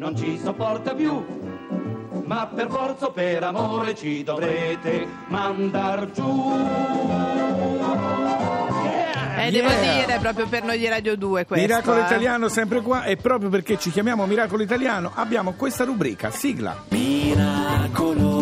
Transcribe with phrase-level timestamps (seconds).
[0.00, 1.22] non ci sopporta più.
[2.24, 6.52] Ma per forza o per amore ci dovrete mandar giù.
[9.36, 10.06] Eh, devo Yeah.
[10.06, 11.66] dire, proprio per noi di Radio 2 questo.
[11.66, 12.04] Miracolo eh.
[12.04, 16.76] Italiano sempre qua e proprio perché ci chiamiamo Miracolo Italiano abbiamo questa rubrica, sigla.
[16.88, 18.39] Miracolo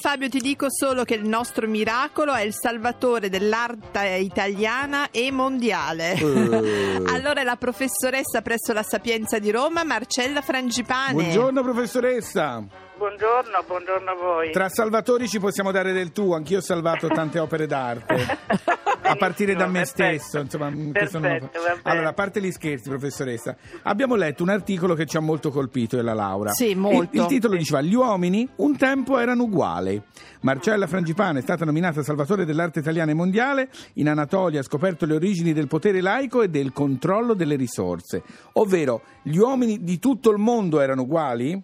[0.00, 6.14] Fabio ti dico solo che il nostro miracolo è il salvatore dell'arte italiana e mondiale.
[6.14, 7.02] Eh.
[7.12, 11.12] allora è la professoressa presso la Sapienza di Roma, Marcella Frangipane.
[11.12, 12.64] Buongiorno professoressa.
[12.96, 14.50] Buongiorno, buongiorno a voi.
[14.52, 18.38] Tra salvatori ci possiamo dare del tu, anch'io ho salvato tante opere d'arte.
[19.10, 20.18] A partire da me perfetto.
[20.18, 21.58] stesso, insomma, mm, Perfetto.
[21.82, 25.98] Allora, a parte gli scherzi, professoressa, abbiamo letto un articolo che ci ha molto colpito,
[25.98, 26.50] e la Laura.
[26.50, 27.16] Sì, molto.
[27.16, 30.00] Il, il titolo diceva: Gli uomini un tempo erano uguali.
[30.42, 33.68] Marcella Frangipane è stata nominata Salvatore dell'arte italiana e mondiale.
[33.94, 38.22] In Anatolia ha scoperto le origini del potere laico e del controllo delle risorse.
[38.54, 41.62] Ovvero, gli uomini di tutto il mondo erano uguali?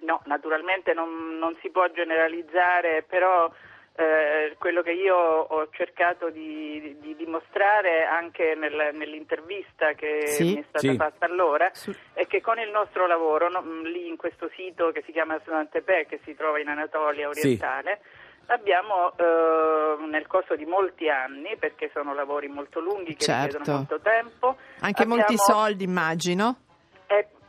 [0.00, 3.50] No, naturalmente non, non si può generalizzare, però
[3.96, 10.54] eh, quello che io ho cercato di, di dimostrare anche nel- nell'intervista che Sì.
[10.54, 10.96] mi è stata Sì.
[10.96, 11.70] fatta allora
[12.12, 16.06] è che con il nostro lavoro, no, lì in questo sito che si chiama Sudantepe,
[16.08, 18.00] che si trova in Anatolia orientale,
[18.46, 23.58] abbiamo eh, nel corso di molti anni, perché sono lavori molto lunghi che Certo.
[23.58, 26.56] richiedono molto tempo, Anche molti abbiamo- soldi, immagino.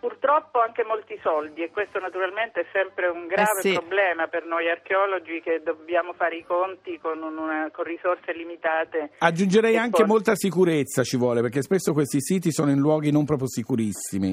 [0.05, 3.73] Purtroppo anche molti soldi e questo naturalmente è sempre un grave Eh sì.
[3.73, 9.13] problema per noi archeologi che dobbiamo fare i conti con, una- con risorse limitate.
[9.17, 13.25] Aggiungerei anche poi- molta sicurezza ci vuole, perché spesso questi siti sono in luoghi non
[13.25, 14.29] proprio sicurissimi.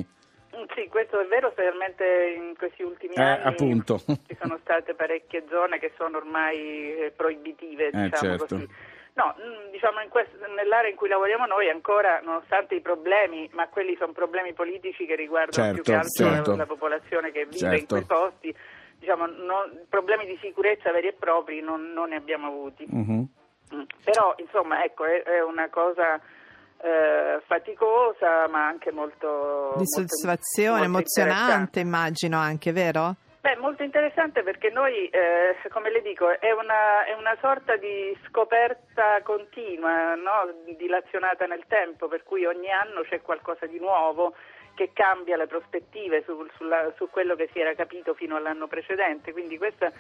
[0.55, 2.05] Mm, Sì, questo è vero, specialmente
[2.37, 3.99] in questi ultimi Eh, anni appunto.
[3.99, 6.57] ci sono state parecchie zone che sono ormai
[7.01, 8.55] eh, proibitive, Eh, diciamo certo.
[8.57, 8.69] così.
[9.15, 13.69] No, mm, diciamo in quest- nell'area in cui lavoriamo noi ancora, nonostante i problemi, ma
[13.69, 16.57] quelli sono problemi politici che riguardano più Certo, che altro la- certo.
[16.57, 17.95] la popolazione che vive in Certo.
[17.95, 18.57] quei posti,
[18.99, 22.87] diciamo, non- problemi di sicurezza veri e propri non, non ne abbiamo avuti.
[22.89, 23.29] Mhm.
[23.75, 23.83] Mm.
[24.05, 26.19] Però, insomma, ecco, è, è una cosa
[26.85, 29.73] eh, faticosa, ma anche molto...
[29.77, 31.35] Di molto- soddisfazione, molto emozionante,
[31.79, 31.81] interessante.
[31.81, 33.15] immagino anche, vero?
[33.43, 38.17] Beh, molto interessante perché noi, eh, come le dico, è una, è una sorta di
[38.29, 40.63] scoperta continua, no?
[40.77, 44.35] dilazionata nel tempo, per cui ogni anno c'è qualcosa di nuovo
[44.75, 49.33] che cambia le prospettive su, sulla- su quello che si era capito fino all'anno precedente.
[49.33, 49.91] Quindi questa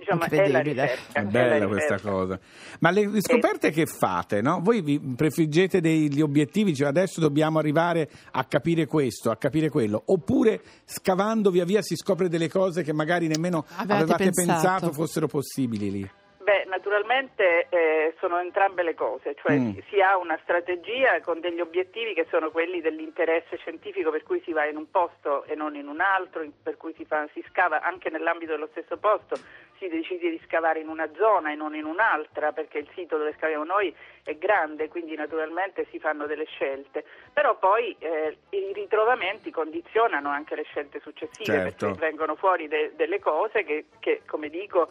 [0.00, 1.12] diciamo, è la ricerca.
[1.12, 2.10] È la bella questa ricerca.
[2.10, 2.40] cosa.
[2.80, 4.60] Ma le scoperte che fate, no?
[4.62, 10.02] Voi vi prefiggete degli obiettivi, cioè adesso dobbiamo arrivare a capire questo, a capire quello,
[10.06, 14.48] oppure scavando via via si scopre delle cose che magari nemmeno Avevate avevate pensato.
[14.48, 16.10] pensato fossero possibili lì.
[16.50, 19.78] Beh, naturalmente eh, sono entrambe le cose, cioè Mm.
[19.88, 24.52] si, ha una strategia con degli obiettivi che sono quelli dell'interesse scientifico per cui si
[24.52, 27.82] va in un posto e non in un altro, per cui si, fa- si scava
[27.82, 29.36] anche nell'ambito dello stesso posto,
[29.78, 33.32] si decide di scavare in una zona e non in un'altra perché il sito dove
[33.38, 33.94] scaviamo noi
[34.24, 40.56] è grande, quindi naturalmente si fanno delle scelte, però poi eh, i ritrovamenti condizionano anche
[40.56, 41.86] le scelte successive Certo.
[41.86, 44.90] perché vengono fuori de- delle cose che, che, come dico,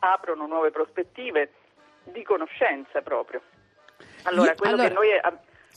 [0.00, 1.52] aprono nuove prospettive
[2.04, 3.40] di conoscenza proprio.
[4.24, 5.08] Allora, quello allora- che noi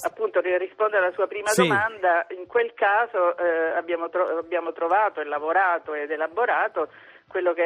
[0.02, 1.68] appunto per rispondere alla sua prima Sì.
[1.68, 6.90] domanda, in quel caso eh, abbiamo, tro- abbiamo trovato e lavorato ed elaborato
[7.28, 7.64] quello che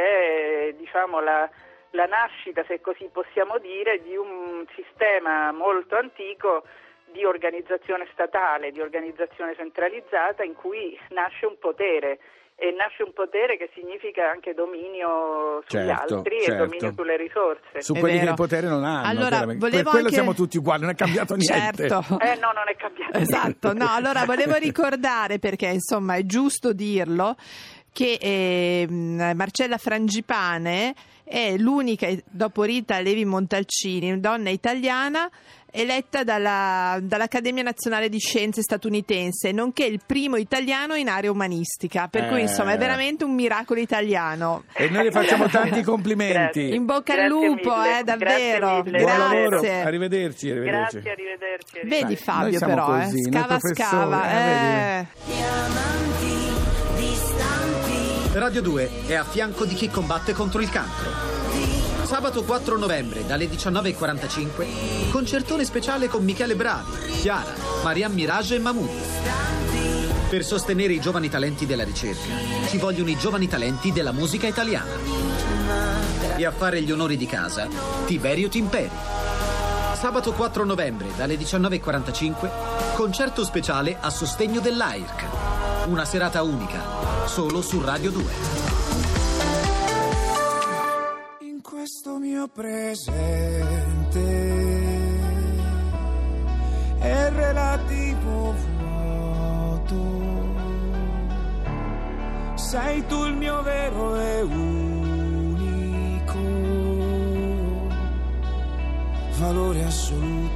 [0.69, 1.49] è diciamo la,
[1.91, 6.63] la nascita, se così possiamo dire, di un sistema molto antico
[7.05, 12.19] di organizzazione statale, di organizzazione centralizzata in cui nasce un potere
[12.59, 16.63] e nasce un potere che significa anche dominio sugli Certo, altri certo.
[16.63, 17.81] e dominio sulle risorse.
[17.81, 18.31] Su È quelli che vero.
[18.31, 19.07] il potere non hanno.
[19.07, 21.87] Allora, per quello anche- siamo tutti uguali, non è cambiato niente.
[21.87, 22.17] Certo.
[22.19, 23.17] Eh no, non è cambiato.
[23.17, 27.35] Esatto, no, allora volevo ricordare perché insomma è giusto dirlo
[27.97, 30.93] che ehm, Marcella Frangipane
[31.23, 35.27] è l'unica, dopo Rita Levi Montalcini, donna italiana
[35.71, 42.27] eletta dalla- dall'Accademia Nazionale di Scienze statunitense, nonché il primo italiano in area umanistica, per
[42.29, 42.41] cui Eh.
[42.43, 44.63] insomma è veramente un miracolo italiano.
[44.73, 46.33] E noi le facciamo tanti complimenti.
[46.33, 46.75] Grazie.
[46.75, 48.59] In bocca al lupo, mille, eh, davvero.
[48.67, 48.97] grazie mille.
[48.99, 49.35] Buon Grazie.
[49.39, 49.57] lavoro,
[49.87, 50.49] arrivederci.
[50.51, 50.99] arrivederci.
[51.01, 51.73] Grazie, arrivederci.
[51.81, 54.31] Vedi Dai, noi Fabio però, così, eh, scava scava.
[54.31, 56.66] eh, eh.
[58.37, 61.09] Radio 2 è a fianco di chi combatte contro il cancro.
[62.03, 67.51] Sabato 4 novembre dalle 19.45 concertone speciale con Michele Bravi, Chiara,
[67.83, 68.89] Marianne Mirage e Mahmood.
[70.29, 74.91] Per sostenere i giovani talenti della ricerca ci vogliono i giovani talenti della musica italiana.
[76.35, 77.67] E a fare gli onori di casa,
[78.05, 78.91] Tiberio Timperi.
[79.95, 82.49] Sabato 4 novembre dalle 19.45,
[82.93, 85.23] concerto speciale a sostegno dell'AIRC.
[85.87, 87.06] Una serata unica,
[87.37, 88.23] solo su Radio 2.
[91.41, 94.25] in questo mio presente
[96.97, 99.95] è relativo vuoto.
[102.55, 105.59] Sei tu il mio vero e unico
[109.37, 110.46] valore assoluto.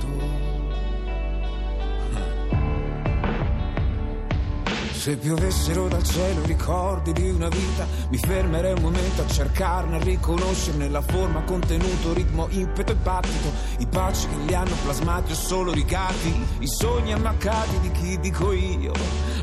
[5.01, 9.95] Se piovessero dal cielo i ricordi di una vita, mi fermerei un momento a cercarne,
[9.95, 13.51] a riconoscerne la forma, contenuto, ritmo, impeto e battito.
[13.79, 18.51] I baci che li hanno plasmati o solo ricatti, i sogni ammaccati di chi dico
[18.51, 18.91] io,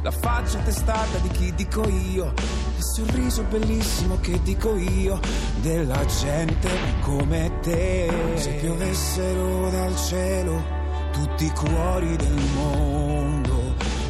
[0.00, 2.32] la faccia testata di chi dico io,
[2.76, 5.18] il sorriso bellissimo che dico io,
[5.60, 6.70] della gente
[7.00, 8.08] come te.
[8.36, 10.76] Se piovessero dal cielo
[11.10, 13.07] tutti i cuori del mondo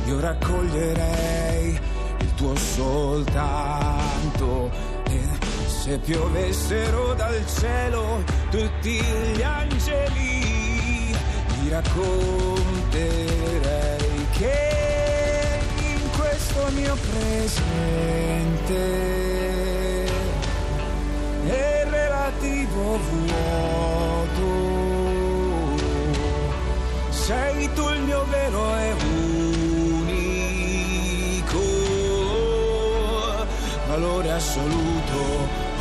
[0.08, 1.78] io raccoglierei
[2.20, 3.46] il tuo soltanto.
[5.08, 5.20] E
[5.66, 9.02] se piovessero dal cielo tutti
[9.34, 11.14] gli angeli
[11.60, 12.26] vi racconterei
[14.32, 17.66] che in questo mio presente
[21.46, 24.46] è relativo vuoto.
[27.10, 28.94] Sei tu il mio vero e
[34.38, 35.18] assoluto.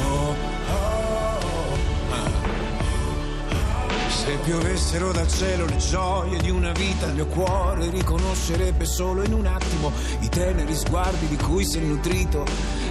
[0.03, 0.35] Oh,
[0.69, 1.77] oh,
[2.09, 2.55] ah.
[4.09, 9.33] Se piovessero dal cielo le gioie di una vita, il mio cuore riconoscerebbe solo in
[9.33, 12.45] un attimo i teneri sguardi di cui si è nutrito,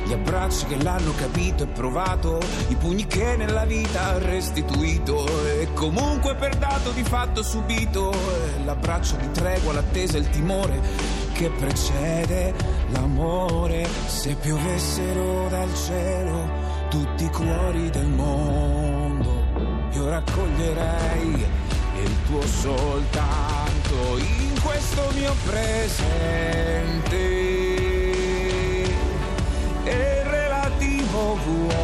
[0.05, 5.69] gli abbracci che l'hanno capito e provato, i pugni che nella vita ha restituito e
[5.75, 11.51] comunque per dato di fatto subito, e l'abbraccio di tregua, l'attesa e il timore che
[11.51, 12.55] precede
[12.93, 13.87] l'amore.
[14.07, 16.49] Se piovessero dal cielo
[16.89, 19.45] tutti i cuori del mondo,
[19.93, 21.47] io raccoglierei
[22.03, 27.17] il tuo soltanto in questo mio presente.
[29.85, 31.76] E relativo vuoto,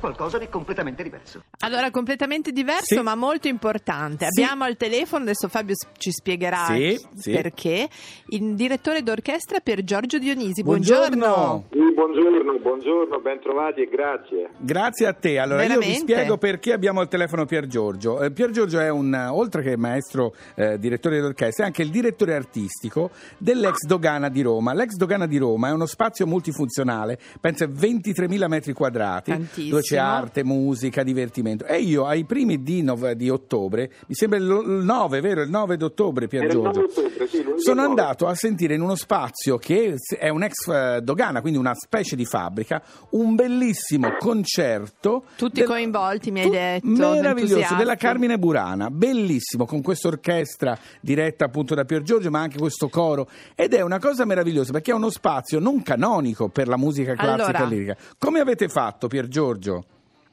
[0.00, 1.44] qualcosa di completamente diverso.
[1.60, 3.00] Allora, completamente diverso, Sì.
[3.00, 4.26] ma molto importante.
[4.30, 4.40] Sì.
[4.42, 6.98] Abbiamo al telefono, adesso Fabio ci spiegherà Sì,
[7.30, 7.88] perché,
[8.28, 10.62] il direttore d'orchestra per Giorgio Dionisi.
[10.62, 11.66] Buongiorno.
[11.70, 14.50] Sì, buongiorno, buongiorno, ben trovati e grazie.
[14.58, 15.38] Grazie a te.
[15.38, 16.00] Allora, io vi Veramente?
[16.00, 18.20] spiego perché abbiamo al telefono Pier Giorgio.
[18.22, 22.34] Eh, Pier Giorgio è un, oltre che maestro eh, direttore d'orchestra, è anche il direttore
[22.34, 24.72] artistico dell'ex Dogana di Roma.
[24.72, 29.68] L'ex Dogana di Roma è uno spazio multifunzionale, penso a 23.000 metri quadrati, Tantissimo.
[29.70, 31.64] dove c'è arte, musica, divertimento.
[31.64, 35.42] E io ai primi di, nov- di ottobre, mi sembra il il 9, vero?
[35.42, 36.80] Il 9 d'ottobre, Pier Era il Giorgio.
[36.80, 37.88] 9 ottobre, sì, Sono 9.
[37.88, 42.16] andato a sentire in uno spazio che è un ex eh, dogana, quindi una specie
[42.16, 45.24] di fabbrica, un bellissimo concerto.
[45.36, 51.44] Tutti del- coinvolti, mi hai detto, Meraviglioso, della Carmine Burana, bellissimo, con questa orchestra diretta
[51.46, 53.28] appunto da Pier Giorgio, ma anche questo coro.
[53.54, 57.58] Ed è una cosa meravigliosa perché è uno spazio non canonico per la musica classica
[57.58, 57.64] Allora.
[57.64, 57.96] e lirica.
[58.18, 59.79] Come avete fatto, Pier Giorgio?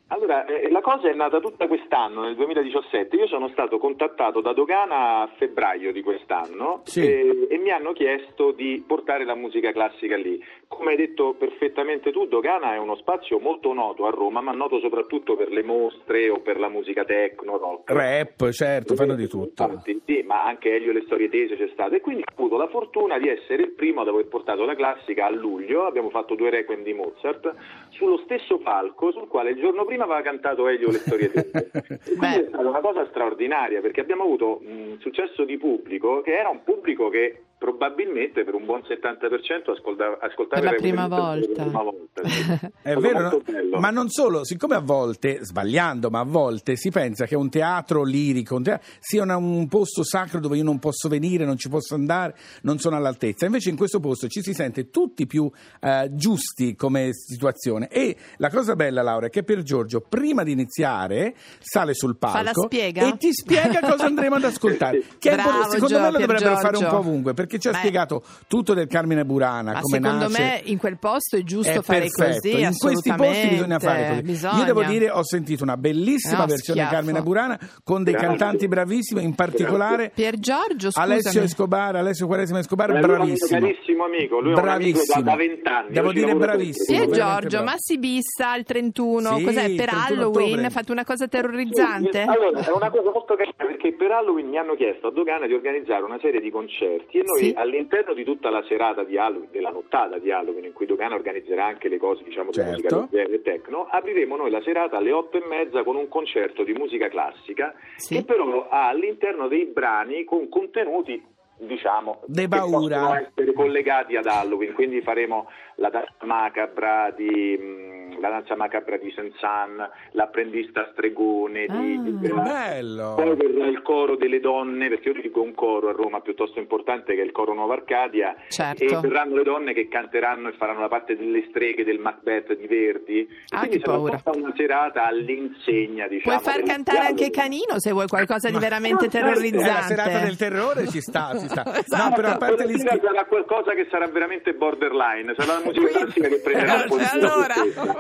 [0.09, 3.15] Allora, eh, la cosa è nata tutta quest'anno, nel 2017.
[3.17, 7.01] Io sono stato contattato da Dogana a febbraio di quest'anno Sì.
[7.01, 10.41] e, e mi hanno chiesto di portare la musica classica lì.
[10.67, 14.79] Come hai detto perfettamente tu, Dogana è uno spazio molto noto a Roma, ma noto
[14.79, 17.91] soprattutto per le mostre o per la musica techno, rock.
[17.91, 19.63] Rap, certo, fanno di tutto.
[19.63, 22.57] Infatti, sì, ma anche Elio e le storie tese c'è stato e quindi ho avuto
[22.57, 26.35] la fortuna di essere il primo ad aver portato la classica a luglio, abbiamo fatto
[26.35, 27.55] due requiem di Mozart,
[27.89, 31.69] sullo stesso palco sul quale il giorno prima aveva cantato Elio e le storie tese.
[32.03, 32.45] Quindi Beh.
[32.45, 36.63] è stata una cosa straordinaria perché abbiamo avuto un successo di pubblico che era un
[36.63, 41.63] pubblico che probabilmente per un buon 70% ascoltava, ascoltava Per la prima volta.
[41.63, 42.69] la prima volta, sì.
[42.81, 43.79] È vero, no?
[43.79, 48.03] ma non solo, siccome a volte, sbagliando, ma a volte si pensa che un teatro
[48.03, 51.67] lirico un teatro, sia una- un posto sacro dove io non posso venire, non ci
[51.67, 53.45] posso andare, non sono all'altezza.
[53.45, 55.49] Invece in questo posto ci si sente tutti più
[55.81, 57.89] eh, giusti come situazione.
[57.89, 62.69] E la cosa bella, Laura, è che per Giorgio, prima di iniziare, sale sul palco
[62.69, 65.03] e ti spiega cosa andremo ad ascoltare.
[65.19, 67.71] Che Bravo, secondo Gio- me lo dovrebbero fare un po' ovunque, perché perché ci ha
[67.71, 67.77] Beh.
[67.77, 70.41] spiegato tutto del Carmine Burana, Ma come secondo nasce.
[70.41, 72.47] me in quel posto è giusto È fare perfetto.
[72.49, 74.21] così, in questi posti bisogna fare così.
[74.21, 74.57] Bisogna.
[74.57, 76.93] Io devo dire, ho sentito una bellissima No, versione schiaffo.
[76.95, 78.29] Carmine Burana con dei Grazie.
[78.29, 81.11] cantanti bravissimi, in particolare Pier Giorgio, scusami.
[81.11, 83.59] Alessio Escobar, Alessio Quaresima Escobar, Eh, lui è un bravissimo.
[83.59, 85.91] carissimo amico, lui è un amico da, da 20 anni.
[85.93, 86.97] Devo dire bravissimo.
[87.05, 87.65] Pier Giorgio, bravo.
[87.65, 89.65] ma si bissa il 31, Sì, cos'è?
[89.75, 90.51] Per 31 Halloween?
[90.53, 90.69] ottobre.
[90.69, 92.21] Fate una cosa Sì, terrorizzante?
[92.21, 95.53] Allora, è una cosa molto carina perché per Halloween mi hanno chiesto a Dogana di
[95.53, 97.53] organizzare una serie di concerti e noi Sì.
[97.55, 101.65] all'interno di tutta la serata di Halloween, della nottata di Halloween, in cui Dogana organizzerà
[101.65, 102.71] anche le cose diciamo di Certo.
[102.71, 106.63] musica leggera e techno, apriremo noi la serata alle otto e mezza con un concerto
[106.63, 108.15] di musica classica Sì.
[108.15, 111.21] che però ha all'interno dei brani con contenuti
[111.59, 112.99] diciamo De che paura.
[112.99, 118.97] possono essere collegati ad Halloween quindi faremo la danza macabra di mh, la danza macabra
[118.97, 122.01] di Sensan l'apprendista stregone di, Ah.
[122.01, 123.13] di- Bello.
[123.15, 127.15] poi verrà il coro delle donne, perché io dico un coro a Roma piuttosto importante
[127.15, 128.83] che è il coro Nuova Arcadia, Certo.
[128.83, 132.67] e verranno le donne che canteranno e faranno la parte delle streghe del Macbeth di
[132.67, 133.19] Verdi.
[133.19, 134.17] E Ah, quindi sarà paura.
[134.17, 136.39] tutta una serata all'insegna, diciamo.
[136.39, 137.35] Puoi far cantare anche dialogo.
[137.37, 139.83] Canino se vuoi qualcosa di veramente Eh, la terrorizzante.
[139.95, 141.63] serata del terrore ci sta, ci sta.
[141.87, 142.09] Esatto.
[142.09, 146.27] No, però a parte gli sarà qualcosa che sarà veramente borderline, sarà la musica classica
[146.27, 147.53] che prenderà un po' di Allora.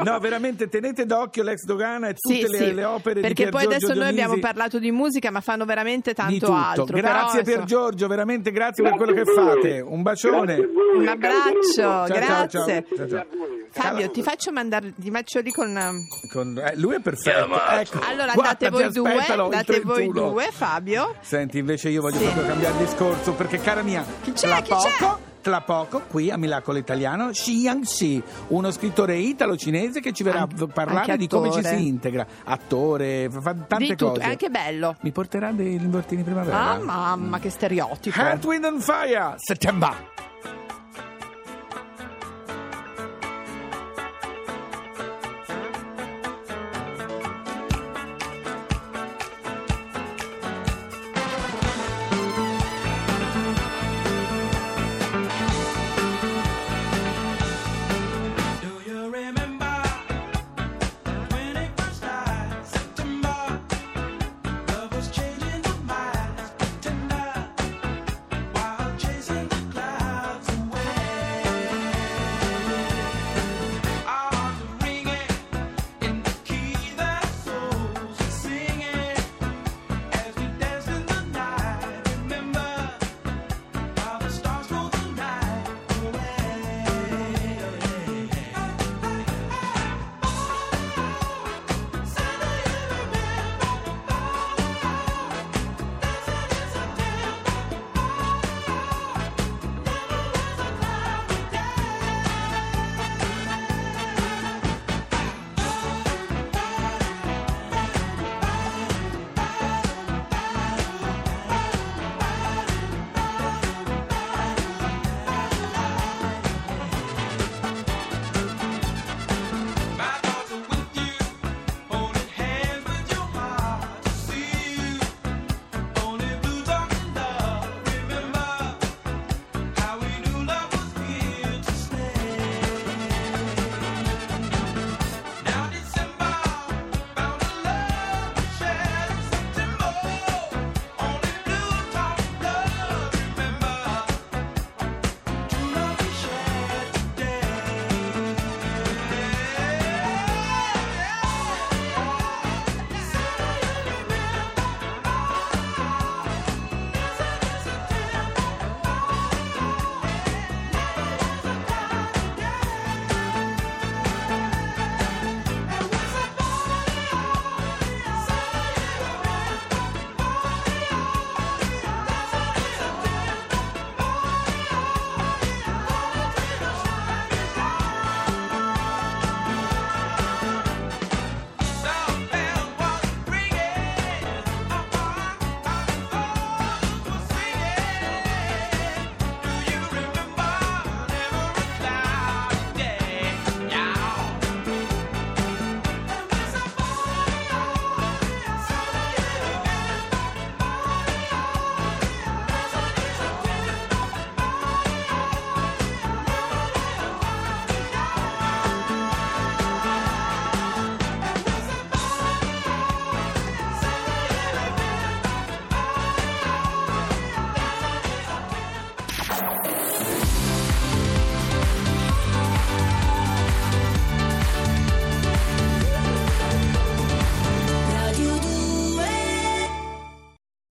[0.09, 3.35] No, veramente tenete d'occhio l'ex Dogana e tutte Sì, le, sì, le opere di perché
[3.43, 4.39] Pier poi Giorgio adesso noi abbiamo Dionisi.
[4.53, 6.85] parlato di musica, ma fanno veramente tanto altro.
[6.85, 9.79] Grazie però, per Giorgio, veramente grazie, Grazie per quello che fate.
[9.81, 10.55] Un bacione.
[10.55, 11.71] Voi, Un abbraccio.
[11.75, 12.47] Ciao, grazie.
[12.47, 13.25] ciao, ciao, ciao.
[13.69, 15.67] Fabio, ti faccio mandare, ti faccio lì con...
[15.75, 17.45] um, Con- eh, lui è perfetto.
[17.69, 20.29] Ecco, Allora guarda, andate voi due, andate voi 31.
[20.29, 21.15] due, Fabio.
[21.21, 22.23] Senti, invece io voglio Sì.
[22.23, 24.61] proprio cambiare discorso perché cara mia, Chi c'è?
[24.63, 25.26] Chi c'è?
[25.47, 30.67] Tra poco qui a Miracolo Italiano Xiang Xi, uno scrittore italo-cinese che ci verrà a
[30.67, 34.23] parlare di come ci si integra, attore, fa tante di tutto, cose.
[34.23, 34.97] è anche bello.
[35.03, 36.71] Mi porterà dei limbortini primavera.
[36.71, 38.19] Ah, mamma, che stereotipo.
[38.19, 40.16] Earth, Wind and Fire, settembre.